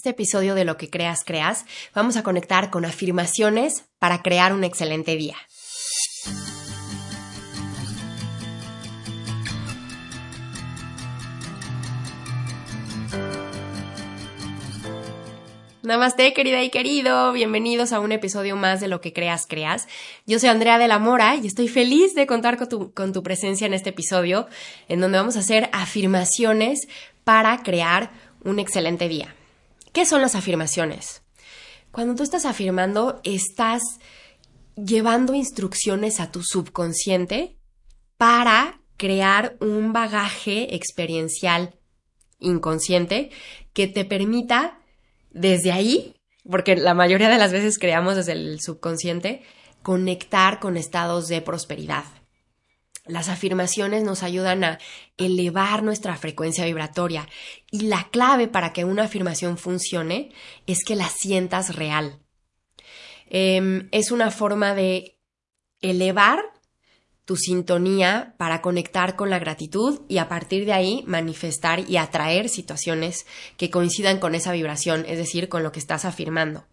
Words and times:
este 0.00 0.08
episodio 0.08 0.54
de 0.54 0.64
Lo 0.64 0.78
que 0.78 0.88
creas, 0.88 1.24
creas, 1.24 1.66
vamos 1.94 2.16
a 2.16 2.22
conectar 2.22 2.70
con 2.70 2.86
afirmaciones 2.86 3.84
para 3.98 4.22
crear 4.22 4.54
un 4.54 4.64
excelente 4.64 5.14
día. 5.14 5.36
Namaste, 15.82 16.32
querida 16.32 16.62
y 16.62 16.70
querido. 16.70 17.34
Bienvenidos 17.34 17.92
a 17.92 18.00
un 18.00 18.12
episodio 18.12 18.56
más 18.56 18.80
de 18.80 18.88
Lo 18.88 19.02
que 19.02 19.12
creas, 19.12 19.46
creas. 19.46 19.86
Yo 20.26 20.38
soy 20.38 20.48
Andrea 20.48 20.78
de 20.78 20.88
la 20.88 20.98
Mora 20.98 21.36
y 21.36 21.46
estoy 21.46 21.68
feliz 21.68 22.14
de 22.14 22.26
contar 22.26 22.56
con 22.56 22.70
tu, 22.70 22.94
con 22.94 23.12
tu 23.12 23.22
presencia 23.22 23.66
en 23.66 23.74
este 23.74 23.90
episodio, 23.90 24.48
en 24.88 25.02
donde 25.02 25.18
vamos 25.18 25.36
a 25.36 25.40
hacer 25.40 25.68
afirmaciones 25.74 26.88
para 27.24 27.62
crear 27.62 28.10
un 28.42 28.58
excelente 28.58 29.06
día. 29.06 29.34
¿Qué 29.92 30.06
son 30.06 30.22
las 30.22 30.34
afirmaciones? 30.34 31.22
Cuando 31.90 32.14
tú 32.14 32.22
estás 32.22 32.44
afirmando, 32.44 33.20
estás 33.24 33.82
llevando 34.76 35.34
instrucciones 35.34 36.20
a 36.20 36.30
tu 36.30 36.42
subconsciente 36.42 37.56
para 38.16 38.80
crear 38.96 39.56
un 39.60 39.92
bagaje 39.92 40.74
experiencial 40.74 41.74
inconsciente 42.38 43.30
que 43.72 43.88
te 43.88 44.04
permita 44.04 44.78
desde 45.30 45.72
ahí, 45.72 46.14
porque 46.48 46.76
la 46.76 46.94
mayoría 46.94 47.28
de 47.28 47.38
las 47.38 47.52
veces 47.52 47.78
creamos 47.78 48.16
desde 48.16 48.32
el 48.32 48.60
subconsciente, 48.60 49.42
conectar 49.82 50.60
con 50.60 50.76
estados 50.76 51.28
de 51.28 51.40
prosperidad. 51.40 52.04
Las 53.10 53.28
afirmaciones 53.28 54.04
nos 54.04 54.22
ayudan 54.22 54.64
a 54.64 54.78
elevar 55.16 55.82
nuestra 55.82 56.16
frecuencia 56.16 56.64
vibratoria 56.64 57.28
y 57.70 57.82
la 57.82 58.08
clave 58.10 58.48
para 58.48 58.72
que 58.72 58.84
una 58.84 59.04
afirmación 59.04 59.58
funcione 59.58 60.32
es 60.66 60.84
que 60.84 60.96
la 60.96 61.08
sientas 61.08 61.74
real. 61.74 62.20
Em, 63.28 63.88
es 63.92 64.10
una 64.10 64.30
forma 64.30 64.74
de 64.74 65.18
elevar 65.80 66.40
tu 67.24 67.36
sintonía 67.36 68.34
para 68.38 68.60
conectar 68.60 69.14
con 69.14 69.30
la 69.30 69.38
gratitud 69.38 70.00
y 70.08 70.18
a 70.18 70.28
partir 70.28 70.64
de 70.64 70.72
ahí 70.72 71.04
manifestar 71.06 71.88
y 71.88 71.96
atraer 71.96 72.48
situaciones 72.48 73.26
que 73.56 73.70
coincidan 73.70 74.18
con 74.18 74.34
esa 74.34 74.52
vibración, 74.52 75.04
es 75.06 75.16
decir, 75.16 75.48
con 75.48 75.62
lo 75.62 75.70
que 75.70 75.78
estás 75.78 76.04
afirmando. 76.04 76.64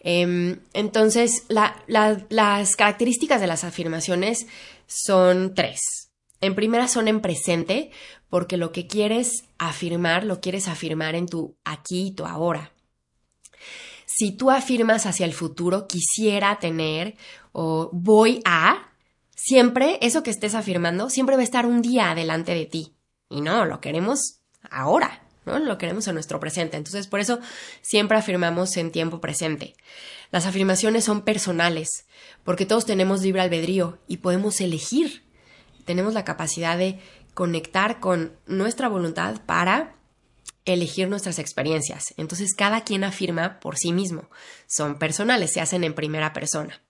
Em, 0.00 0.60
entonces, 0.72 1.44
las 1.48 2.76
características 2.76 3.40
de 3.40 3.46
las 3.46 3.64
afirmaciones 3.64 4.46
son 4.86 5.54
tres. 5.54 6.10
En 6.40 6.54
primera 6.54 6.88
son 6.88 7.08
en 7.08 7.20
presente, 7.20 7.90
porque 8.30 8.56
lo 8.56 8.72
que 8.72 8.86
quieres 8.86 9.44
afirmar, 9.58 10.24
lo 10.24 10.40
quieres 10.40 10.68
afirmar 10.68 11.14
en 11.14 11.26
tu 11.26 11.56
aquí 11.64 12.08
y 12.08 12.12
tu 12.12 12.26
ahora. 12.26 12.72
Si 14.06 14.32
tú 14.32 14.50
afirmas 14.50 15.06
hacia 15.06 15.26
el 15.26 15.32
futuro, 15.32 15.86
quisiera 15.86 16.58
tener 16.58 17.16
o 17.52 17.90
voy 17.92 18.40
a, 18.44 18.92
siempre 19.34 19.98
eso 20.00 20.22
que 20.22 20.30
estés 20.30 20.54
afirmando, 20.54 21.10
siempre 21.10 21.36
va 21.36 21.42
a 21.42 21.44
estar 21.44 21.66
un 21.66 21.82
día 21.82 22.10
adelante 22.10 22.54
de 22.54 22.66
ti. 22.66 22.94
Y 23.28 23.40
no, 23.40 23.64
lo 23.64 23.80
queremos 23.80 24.40
ahora. 24.70 25.27
Lo 25.58 25.78
queremos 25.78 26.06
en 26.08 26.14
nuestro 26.14 26.40
presente. 26.40 26.76
Entonces, 26.76 27.06
por 27.06 27.20
eso 27.20 27.38
siempre 27.80 28.18
afirmamos 28.18 28.76
en 28.76 28.90
tiempo 28.90 29.20
presente. 29.20 29.74
Las 30.30 30.46
afirmaciones 30.46 31.04
son 31.04 31.22
personales, 31.22 32.06
porque 32.44 32.66
todos 32.66 32.84
tenemos 32.84 33.22
libre 33.22 33.40
albedrío 33.40 33.98
y 34.06 34.18
podemos 34.18 34.60
elegir. 34.60 35.22
Tenemos 35.84 36.12
la 36.12 36.24
capacidad 36.24 36.76
de 36.76 37.00
conectar 37.34 38.00
con 38.00 38.36
nuestra 38.46 38.88
voluntad 38.88 39.40
para 39.46 39.94
elegir 40.66 41.08
nuestras 41.08 41.38
experiencias. 41.38 42.12
Entonces, 42.16 42.54
cada 42.54 42.82
quien 42.82 43.04
afirma 43.04 43.58
por 43.60 43.78
sí 43.78 43.92
mismo. 43.92 44.28
Son 44.66 44.98
personales, 44.98 45.52
se 45.52 45.60
hacen 45.60 45.84
en 45.84 45.94
primera 45.94 46.32
persona. 46.32 46.82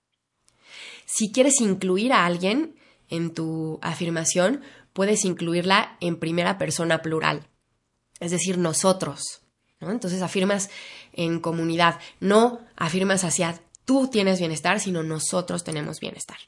Si 1.07 1.31
quieres 1.31 1.61
incluir 1.61 2.13
a 2.13 2.27
alguien 2.27 2.75
en 3.09 3.33
tu 3.33 3.79
afirmación, 3.83 4.63
puedes 4.93 5.25
incluirla 5.25 5.97
en 6.01 6.19
primera 6.19 6.59
persona 6.59 7.03
plural 7.03 7.49
es 8.21 8.31
decir, 8.31 8.59
nosotros. 8.59 9.43
¿no? 9.81 9.91
Entonces 9.91 10.23
afirmas 10.23 10.71
en 11.13 11.41
comunidad, 11.41 11.99
no 12.21 12.61
afirmas 12.77 13.25
hacia 13.25 13.61
tú 13.85 14.09
tienes 14.09 14.39
bienestar, 14.39 14.81
sino 14.81 15.03
nosotros 15.03 15.65
tenemos 15.65 16.01
bienestar. 16.01 16.39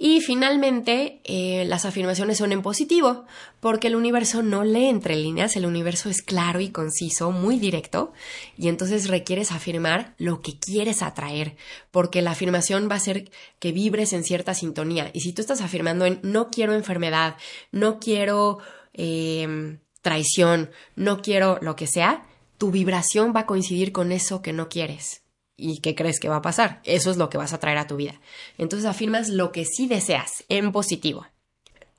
Y 0.00 0.20
finalmente, 0.20 1.20
eh, 1.24 1.64
las 1.66 1.84
afirmaciones 1.84 2.38
son 2.38 2.52
en 2.52 2.62
positivo, 2.62 3.24
porque 3.58 3.88
el 3.88 3.96
universo 3.96 4.44
no 4.44 4.62
lee 4.62 4.86
entre 4.86 5.16
líneas, 5.16 5.56
el 5.56 5.66
universo 5.66 6.08
es 6.08 6.22
claro 6.22 6.60
y 6.60 6.68
conciso, 6.68 7.32
muy 7.32 7.58
directo, 7.58 8.12
y 8.56 8.68
entonces 8.68 9.08
requieres 9.08 9.50
afirmar 9.50 10.14
lo 10.16 10.40
que 10.40 10.56
quieres 10.56 11.02
atraer, 11.02 11.56
porque 11.90 12.22
la 12.22 12.30
afirmación 12.30 12.88
va 12.88 12.94
a 12.94 13.00
ser 13.00 13.32
que 13.58 13.72
vibres 13.72 14.12
en 14.12 14.22
cierta 14.22 14.54
sintonía. 14.54 15.10
Y 15.14 15.20
si 15.20 15.32
tú 15.32 15.40
estás 15.42 15.60
afirmando 15.60 16.06
en 16.06 16.20
no 16.22 16.48
quiero 16.48 16.74
enfermedad, 16.74 17.36
no 17.72 17.98
quiero... 17.98 18.58
Eh, 18.94 19.78
traición, 20.02 20.70
no 20.96 21.22
quiero 21.22 21.58
lo 21.60 21.76
que 21.76 21.86
sea, 21.86 22.24
tu 22.58 22.70
vibración 22.70 23.32
va 23.34 23.40
a 23.40 23.46
coincidir 23.46 23.92
con 23.92 24.12
eso 24.12 24.42
que 24.42 24.52
no 24.52 24.68
quieres. 24.68 25.22
¿Y 25.56 25.80
qué 25.80 25.94
crees 25.94 26.20
que 26.20 26.28
va 26.28 26.36
a 26.36 26.42
pasar? 26.42 26.80
Eso 26.84 27.10
es 27.10 27.16
lo 27.16 27.30
que 27.30 27.38
vas 27.38 27.52
a 27.52 27.58
traer 27.58 27.78
a 27.78 27.86
tu 27.86 27.96
vida. 27.96 28.20
Entonces 28.58 28.88
afirmas 28.88 29.28
lo 29.28 29.50
que 29.50 29.64
sí 29.64 29.88
deseas 29.88 30.44
en 30.48 30.70
positivo. 30.70 31.26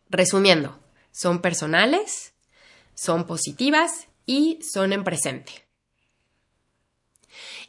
Resumiendo, 0.09 0.79
son 1.11 1.41
personales, 1.41 2.33
son 2.95 3.25
positivas 3.25 4.07
y 4.25 4.59
son 4.61 4.93
en 4.93 5.03
presente. 5.03 5.67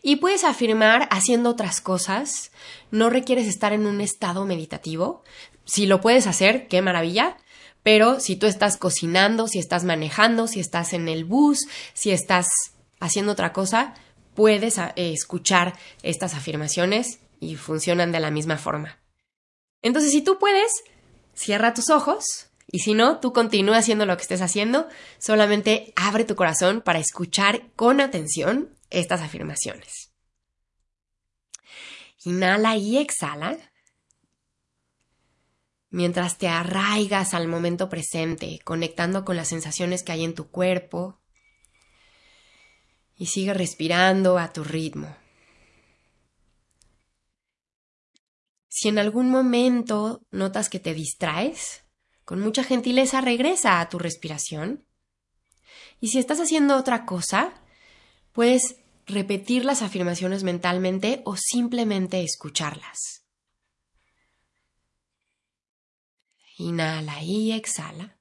Y 0.03 0.17
puedes 0.17 0.45
afirmar 0.45 1.09
haciendo 1.11 1.51
otras 1.51 1.81
cosas, 1.81 2.53
no 2.91 3.11
requieres 3.11 3.47
estar 3.47 3.73
en 3.73 3.87
un 3.87 4.01
estado 4.01 4.47
meditativo. 4.47 5.23
Si 5.65 5.87
lo 5.87 6.01
puedes 6.01 6.27
hacer, 6.27 6.69
qué 6.69 6.81
maravilla, 6.83 7.37
pero 7.83 8.21
si 8.21 8.37
tú 8.37 8.47
estás 8.47 8.77
cocinando, 8.77 9.49
si 9.49 9.59
estás 9.59 9.85
manejando, 9.85 10.47
si 10.47 10.61
estás 10.61 10.93
en 10.93 11.09
el 11.09 11.25
bus, 11.25 11.67
si 11.95 12.11
estás 12.11 12.49
haciendo 13.01 13.33
otra 13.33 13.53
cosa, 13.53 13.95
puedes 14.35 14.79
eh, 14.79 14.93
escuchar 14.97 15.79
estas 16.03 16.35
afirmaciones 16.35 17.21
y 17.41 17.57
funcionan 17.57 18.13
de 18.13 18.21
la 18.21 18.31
misma 18.31 18.59
forma. 18.59 18.99
Entonces, 19.83 20.13
si 20.13 20.23
tú 20.23 20.39
puedes, 20.39 20.71
cierra 21.35 21.75
tus 21.75 21.89
ojos 21.91 22.51
y 22.71 22.81
si 22.81 22.95
no, 22.95 23.19
tú 23.19 23.33
continúa 23.33 23.79
haciendo 23.79 24.05
lo 24.07 24.17
que 24.17 24.23
estés 24.23 24.43
haciendo, 24.43 24.89
solamente 25.19 25.93
abre 25.97 26.25
tu 26.25 26.37
corazón 26.37 26.83
para 26.83 26.99
escuchar 26.99 27.63
con 27.77 28.01
atención 28.01 28.69
estas 28.91 29.23
afirmaciones. 29.23 30.11
Inhala 32.25 32.77
y 32.77 32.99
exhala 32.99 33.57
mientras 35.91 36.39
te 36.39 36.49
arraigas 36.49 37.35
al 37.35 37.49
momento 37.49 37.89
presente, 37.89 38.61
conectando 38.65 39.25
con 39.25 39.37
las 39.37 39.49
sensaciones 39.49 40.03
que 40.03 40.13
hay 40.13 40.25
en 40.25 40.35
tu 40.35 40.49
cuerpo 40.51 41.21
y 43.17 43.27
sigue 43.27 43.53
respirando 43.53 44.39
a 44.39 44.53
tu 44.53 44.65
ritmo. 44.65 45.15
Si 48.69 48.89
en 48.89 48.99
algún 48.99 49.29
momento 49.31 50.23
notas 50.31 50.71
que 50.71 50.79
te 50.79 50.95
distraes, 50.95 51.85
con 52.25 52.41
mucha 52.41 52.63
gentileza 52.63 53.21
regresa 53.21 53.81
a 53.81 53.89
tu 53.89 53.99
respiración. 53.99 54.87
Y 56.01 56.09
si 56.09 56.19
estás 56.21 56.39
haciendo 56.39 56.77
otra 56.77 57.05
cosa, 57.05 57.53
puedes 58.33 58.77
repetir 59.07 59.65
las 59.65 59.83
afirmaciones 59.83 60.45
mentalmente 60.45 61.23
o 61.25 61.37
simplemente 61.37 62.23
escucharlas. 62.23 63.20
Inhala 66.61 67.23
y 67.23 67.53
exhala. 67.53 68.19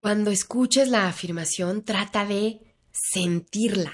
Cuando 0.00 0.30
escuches 0.30 0.88
la 0.88 1.06
afirmación, 1.06 1.84
trata 1.84 2.24
de 2.24 2.74
sentirla. 2.90 3.92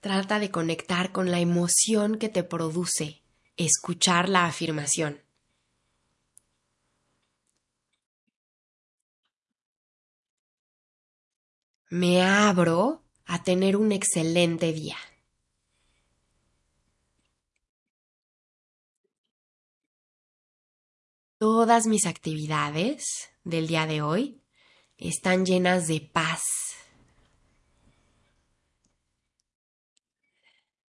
Trata 0.00 0.40
de 0.40 0.50
conectar 0.50 1.12
con 1.12 1.30
la 1.30 1.38
emoción 1.38 2.18
que 2.18 2.28
te 2.28 2.42
produce 2.42 3.22
escuchar 3.56 4.28
la 4.28 4.46
afirmación. 4.46 5.22
Me 11.88 12.20
abro 12.24 13.04
a 13.26 13.44
tener 13.44 13.76
un 13.76 13.92
excelente 13.92 14.72
día. 14.72 14.96
Todas 21.38 21.86
mis 21.86 22.06
actividades 22.06 23.28
del 23.44 23.66
día 23.66 23.86
de 23.86 24.00
hoy 24.00 24.40
están 24.96 25.44
llenas 25.44 25.86
de 25.86 26.00
paz. 26.00 26.40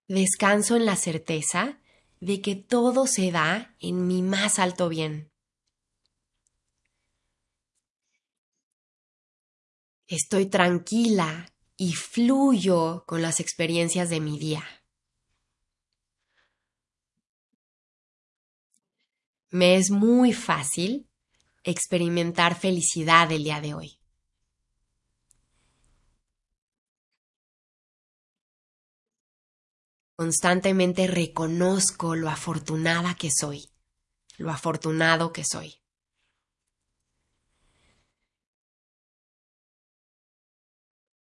Descanso 0.07 0.77
en 0.77 0.87
la 0.87 0.95
certeza 0.95 1.81
de 2.21 2.41
que 2.43 2.55
todo 2.55 3.09
se 3.09 3.33
da 3.33 3.75
en 3.81 4.07
mi 4.07 4.23
más 4.23 4.61
alto 4.61 4.89
bien. 4.89 5.33
Estoy 10.07 10.47
tranquila 10.47 11.53
y 11.77 11.95
fluyo 11.95 13.03
con 13.05 13.21
las 13.21 13.41
experiencias 13.41 14.11
de 14.11 14.21
mi 14.21 14.39
día. 14.39 14.65
Me 19.51 19.77
es 19.77 19.91
muy 19.91 20.33
fácil 20.33 21.09
experimentar 21.63 22.59
felicidad 22.59 23.31
el 23.33 23.45
día 23.45 23.61
de 23.61 23.75
hoy. 23.75 23.99
Constantemente 30.17 31.07
reconozco 31.07 32.17
lo 32.17 32.31
afortunada 32.31 33.15
que 33.15 33.31
soy, 33.31 33.69
lo 34.39 34.51
afortunado 34.51 35.33
que 35.33 35.45
soy. 35.45 35.75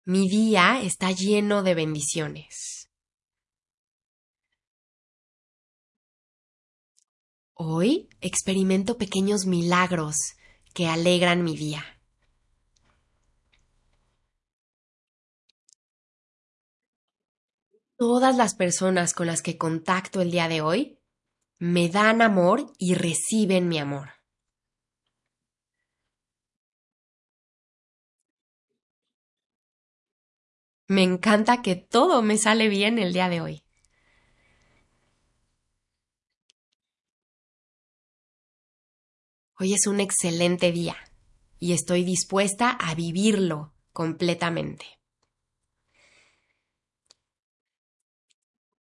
Mi 0.05 0.27
día 0.31 0.81
está 0.81 1.13
lleno 1.13 1.63
de 1.63 1.75
bendiciones. 1.75 2.78
Hoy 7.61 8.09
experimento 8.21 8.99
pequeños 8.99 9.45
milagros 9.45 10.15
que 10.75 10.87
alegran 10.87 11.43
mi 11.43 11.57
día. 11.57 11.85
Todas 17.97 18.37
las 18.37 18.55
personas 18.55 19.13
con 19.13 19.27
las 19.27 19.43
que 19.43 19.59
contacto 19.59 20.21
el 20.21 20.31
día 20.31 20.47
de 20.47 20.61
hoy 20.61 21.01
me 21.59 21.89
dan 21.89 22.23
amor 22.23 22.73
y 22.79 22.95
reciben 22.95 23.67
mi 23.67 23.81
amor. 23.81 24.11
Me 30.87 31.03
encanta 31.03 31.61
que 31.61 31.75
todo 31.75 32.23
me 32.23 32.39
sale 32.39 32.69
bien 32.69 33.01
el 33.01 33.13
día 33.13 33.29
de 33.29 33.41
hoy. 33.41 33.68
Hoy 39.61 39.75
es 39.75 39.89
un 39.89 39.99
excelente 39.99 40.71
día 40.71 40.97
y 41.59 41.73
estoy 41.73 42.05
dispuesta 42.05 42.71
a 42.71 42.95
vivirlo 42.95 43.75
completamente. 43.93 44.87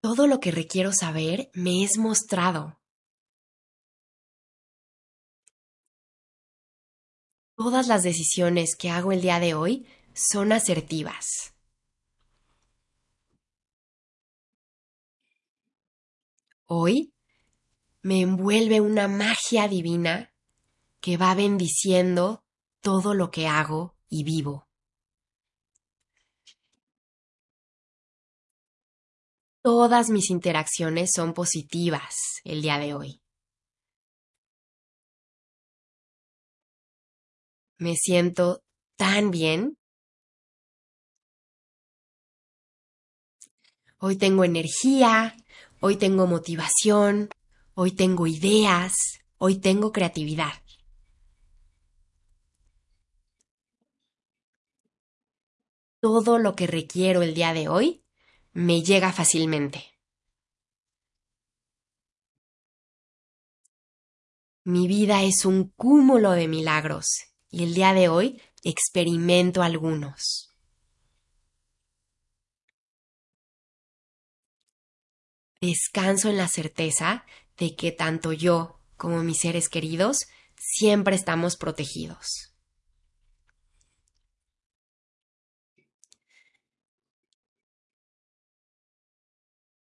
Todo 0.00 0.26
lo 0.26 0.40
que 0.40 0.50
requiero 0.50 0.94
saber 0.94 1.50
me 1.52 1.84
es 1.84 1.98
mostrado. 1.98 2.80
Todas 7.54 7.86
las 7.86 8.02
decisiones 8.02 8.74
que 8.74 8.88
hago 8.88 9.12
el 9.12 9.20
día 9.20 9.40
de 9.40 9.52
hoy 9.52 9.86
son 10.14 10.52
asertivas. 10.52 11.54
Hoy 16.64 17.12
me 18.00 18.22
envuelve 18.22 18.80
una 18.80 19.06
magia 19.06 19.68
divina 19.68 20.31
que 21.02 21.18
va 21.18 21.34
bendiciendo 21.34 22.42
todo 22.80 23.12
lo 23.12 23.30
que 23.30 23.46
hago 23.46 23.94
y 24.08 24.24
vivo. 24.24 24.66
Todas 29.62 30.08
mis 30.08 30.30
interacciones 30.30 31.10
son 31.14 31.34
positivas 31.34 32.40
el 32.44 32.62
día 32.62 32.78
de 32.78 32.94
hoy. 32.94 33.20
Me 37.76 37.94
siento 37.96 38.62
tan 38.96 39.30
bien. 39.30 39.76
Hoy 43.98 44.16
tengo 44.16 44.44
energía, 44.44 45.36
Hoy 45.84 45.96
tengo 45.96 46.28
motivación, 46.28 47.28
hoy 47.74 47.90
tengo 47.90 48.28
ideas, 48.28 48.94
hoy 49.38 49.56
tengo 49.56 49.90
creatividad. 49.90 50.61
Todo 56.02 56.40
lo 56.40 56.56
que 56.56 56.66
requiero 56.66 57.22
el 57.22 57.32
día 57.32 57.54
de 57.54 57.68
hoy 57.68 58.02
me 58.52 58.82
llega 58.82 59.12
fácilmente. 59.12 59.84
Mi 64.64 64.88
vida 64.88 65.22
es 65.22 65.44
un 65.44 65.68
cúmulo 65.76 66.32
de 66.32 66.48
milagros 66.48 67.06
y 67.50 67.62
el 67.62 67.74
día 67.74 67.94
de 67.94 68.08
hoy 68.08 68.42
experimento 68.64 69.62
algunos. 69.62 70.48
descanso 75.60 76.28
en 76.28 76.38
la 76.38 76.48
certeza 76.48 77.24
de 77.56 77.76
que 77.76 77.92
tanto 77.92 78.32
yo 78.32 78.80
como 78.96 79.22
mis 79.22 79.38
seres 79.38 79.68
queridos 79.68 80.26
siempre 80.56 81.14
estamos 81.14 81.56
protegidos. 81.56 82.51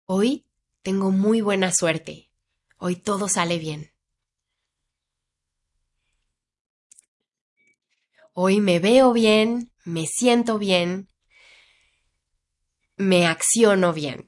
Hoy 0.06 0.46
tengo 0.82 1.12
muy 1.12 1.40
buena 1.40 1.72
suerte. 1.72 2.30
Hoy 2.78 2.98
todo 2.98 3.30
sale 3.30 3.58
bien. 3.58 3.94
Hoy 8.34 8.60
me 8.60 8.80
veo 8.80 9.14
bien, 9.14 9.72
me 9.86 10.06
siento 10.08 10.58
bien, 10.58 11.08
me 12.98 13.28
acciono 13.28 13.94
bien. 13.94 14.28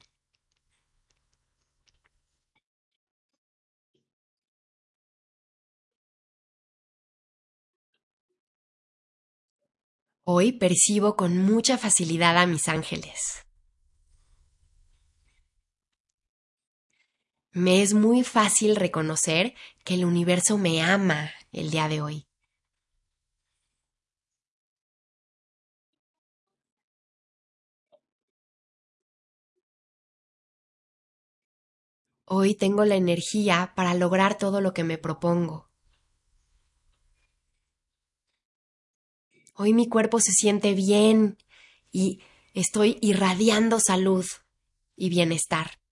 Hoy 10.24 10.54
percibo 10.54 11.16
con 11.16 11.38
mucha 11.38 11.78
facilidad 11.78 12.38
a 12.38 12.46
mis 12.46 12.68
ángeles. 12.68 13.46
Me 17.56 17.82
es 17.82 17.94
muy 17.94 18.26
fácil 18.26 18.76
reconocer 18.76 19.54
que 19.86 19.94
el 19.94 20.04
universo 20.04 20.58
me 20.58 20.82
ama 20.82 21.32
el 21.54 21.72
día 21.72 21.88
de 21.88 22.02
hoy. 22.02 22.28
Hoy 32.26 32.56
tengo 32.56 32.84
la 32.84 32.96
energía 32.96 33.72
para 33.74 33.94
lograr 33.94 34.38
todo 34.38 34.60
lo 34.60 34.74
que 34.74 34.84
me 34.84 34.98
propongo. 34.98 35.70
Hoy 39.54 39.72
mi 39.72 39.88
cuerpo 39.88 40.20
se 40.20 40.34
siente 40.34 40.74
bien 40.74 41.38
y 41.90 42.22
estoy 42.54 42.98
irradiando 43.00 43.80
salud 43.80 44.26
y 44.98 45.08
bienestar. 45.08 45.85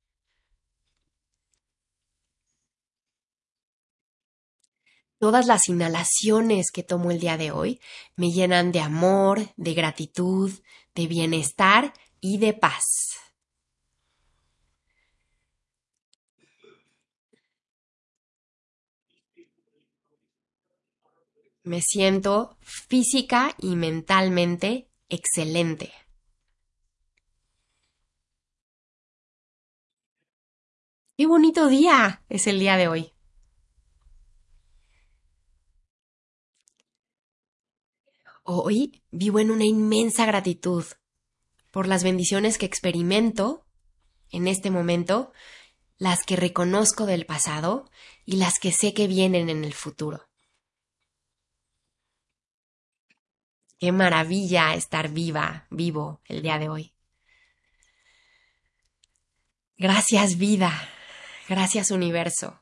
Todas 5.24 5.46
las 5.46 5.70
inhalaciones 5.70 6.70
que 6.70 6.84
tomo 6.84 7.10
el 7.10 7.18
día 7.22 7.38
de 7.38 7.52
hoy 7.52 7.80
me 8.18 8.34
llenan 8.34 8.74
de 8.74 8.82
amor, 8.82 9.54
de 9.56 9.74
gratitud, 9.74 10.52
de 10.96 11.08
bienestar 11.08 11.94
y 12.20 12.40
de 12.40 12.52
paz. 12.52 12.84
Me 21.64 21.80
siento 21.80 22.58
física 22.60 23.56
y 23.58 23.78
mentalmente 23.78 24.90
excelente. 25.08 25.94
¡Qué 31.16 31.26
bonito 31.28 31.68
día 31.68 32.26
es 32.28 32.46
el 32.48 32.60
día 32.60 32.76
de 32.76 32.90
hoy! 32.90 33.14
Hoy 38.46 39.02
vivo 39.10 39.40
en 39.40 39.52
una 39.52 39.64
inmensa 39.64 40.26
gratitud 40.26 40.84
por 41.72 41.88
las 41.88 42.04
bendiciones 42.04 42.58
que 42.58 42.66
experimento 42.66 43.66
en 44.32 44.50
este 44.50 44.70
momento, 44.70 45.32
las 45.98 46.24
que 46.26 46.36
reconozco 46.36 47.06
del 47.06 47.26
pasado 47.26 47.90
y 48.26 48.36
las 48.36 48.60
que 48.60 48.74
sé 48.74 48.94
que 48.94 49.08
vienen 49.08 49.50
en 49.50 49.64
el 49.64 49.74
futuro. 49.74 50.28
Qué 53.80 53.94
maravilla 53.94 54.76
estar 54.76 55.10
viva, 55.10 55.68
vivo 55.70 56.22
el 56.26 56.42
día 56.42 56.60
de 56.60 56.68
hoy. 56.68 56.94
Gracias 59.78 60.38
vida, 60.38 60.90
gracias 61.48 61.92
universo, 61.92 62.62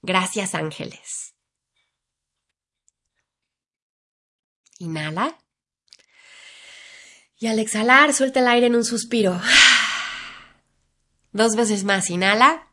gracias 0.00 0.54
ángeles. 0.54 1.34
Inhala 4.80 5.36
Y 7.38 7.48
al 7.48 7.58
exhalar, 7.58 8.14
suelta 8.14 8.40
el 8.40 8.48
aire 8.48 8.66
en 8.66 8.74
un 8.74 8.84
suspiro. 8.84 9.38
Dos 11.32 11.54
veces 11.54 11.84
más, 11.84 12.08
inhala. 12.08 12.72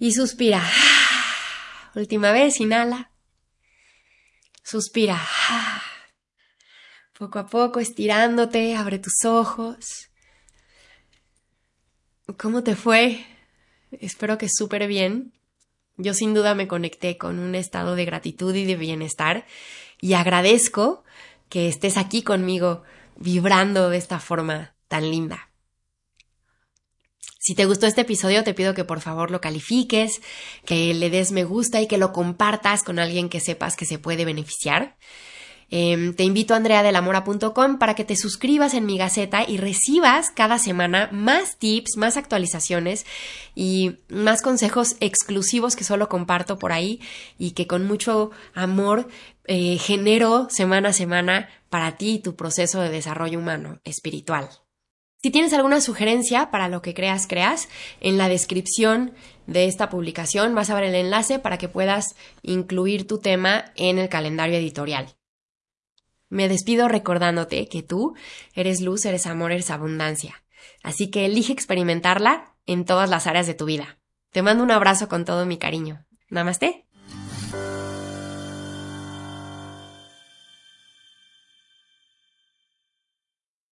Y 0.00 0.12
suspira. 0.12 0.60
Última 1.94 2.32
vez, 2.32 2.60
inhala. 2.60 3.12
Suspira. 4.64 5.20
Poco 7.16 7.38
a 7.38 7.46
poco, 7.46 7.78
estirándote, 7.78 8.74
abre 8.74 8.98
tus 8.98 9.24
ojos. 9.24 10.10
¿Cómo 12.36 12.64
te 12.64 12.74
fue? 12.74 13.24
Espero 13.92 14.36
que 14.36 14.48
súper 14.48 14.88
bien. 14.88 15.32
Yo 15.96 16.14
sin 16.14 16.34
duda 16.34 16.56
me 16.56 16.66
conecté 16.66 17.18
con 17.18 17.38
un 17.38 17.54
estado 17.54 17.94
de 17.94 18.04
gratitud 18.04 18.54
y 18.54 18.64
de 18.64 18.76
bienestar 18.76 19.46
y 20.02 20.14
agradezco 20.14 21.04
que 21.48 21.68
estés 21.68 21.96
aquí 21.96 22.22
conmigo 22.22 22.82
vibrando 23.16 23.88
de 23.88 23.96
esta 23.96 24.18
forma 24.20 24.74
tan 24.88 25.10
linda. 25.10 25.48
Si 27.38 27.54
te 27.54 27.64
gustó 27.64 27.86
este 27.86 28.02
episodio, 28.02 28.44
te 28.44 28.52
pido 28.52 28.74
que 28.74 28.84
por 28.84 29.00
favor 29.00 29.30
lo 29.30 29.40
califiques, 29.40 30.20
que 30.66 30.92
le 30.92 31.08
des 31.08 31.32
me 31.32 31.44
gusta 31.44 31.80
y 31.80 31.86
que 31.86 31.98
lo 31.98 32.12
compartas 32.12 32.82
con 32.82 32.98
alguien 32.98 33.28
que 33.28 33.40
sepas 33.40 33.76
que 33.76 33.86
se 33.86 33.98
puede 33.98 34.24
beneficiar. 34.24 34.96
Em, 35.74 36.12
te 36.12 36.24
invito 36.24 36.52
a 36.52 36.58
andreadelamora.com 36.58 37.78
para 37.78 37.94
que 37.94 38.04
te 38.04 38.14
suscribas 38.14 38.74
en 38.74 38.84
mi 38.84 38.98
gaceta 38.98 39.42
y 39.48 39.56
recibas 39.56 40.30
cada 40.30 40.58
semana 40.58 41.08
más 41.12 41.56
tips, 41.58 41.96
más 41.96 42.18
actualizaciones 42.18 43.06
y 43.54 43.96
más 44.10 44.42
consejos 44.42 44.96
exclusivos 45.00 45.74
que 45.74 45.84
solo 45.84 46.10
comparto 46.10 46.58
por 46.58 46.72
ahí 46.72 47.00
y 47.38 47.52
que 47.52 47.66
con 47.66 47.86
mucho 47.86 48.32
amor 48.52 49.08
eh, 49.44 49.78
genero 49.78 50.48
semana 50.50 50.90
a 50.90 50.92
semana 50.92 51.48
para 51.68 51.96
ti 51.96 52.14
y 52.14 52.18
tu 52.20 52.36
proceso 52.36 52.80
de 52.80 52.90
desarrollo 52.90 53.38
humano 53.38 53.80
espiritual. 53.84 54.48
Si 55.22 55.30
tienes 55.30 55.52
alguna 55.52 55.80
sugerencia 55.80 56.50
para 56.50 56.68
lo 56.68 56.82
que 56.82 56.94
creas, 56.94 57.28
creas, 57.28 57.68
en 58.00 58.18
la 58.18 58.28
descripción 58.28 59.14
de 59.46 59.66
esta 59.66 59.88
publicación 59.88 60.54
vas 60.54 60.70
a 60.70 60.74
ver 60.74 60.84
el 60.84 60.94
enlace 60.96 61.38
para 61.38 61.58
que 61.58 61.68
puedas 61.68 62.16
incluir 62.42 63.06
tu 63.06 63.18
tema 63.18 63.66
en 63.76 63.98
el 63.98 64.08
calendario 64.08 64.56
editorial. 64.56 65.14
Me 66.28 66.48
despido 66.48 66.88
recordándote 66.88 67.68
que 67.68 67.82
tú 67.82 68.14
eres 68.54 68.80
luz, 68.80 69.04
eres 69.04 69.26
amor, 69.26 69.52
eres 69.52 69.70
abundancia. 69.70 70.42
Así 70.82 71.10
que 71.10 71.26
elige 71.26 71.52
experimentarla 71.52 72.56
en 72.66 72.84
todas 72.84 73.08
las 73.08 73.26
áreas 73.26 73.46
de 73.46 73.54
tu 73.54 73.66
vida. 73.66 73.98
Te 74.32 74.42
mando 74.42 74.64
un 74.64 74.70
abrazo 74.70 75.08
con 75.08 75.24
todo 75.24 75.46
mi 75.46 75.58
cariño. 75.58 76.04
Namaste. 76.30 76.86